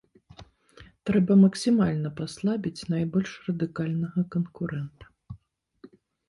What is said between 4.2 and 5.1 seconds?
канкурэнта.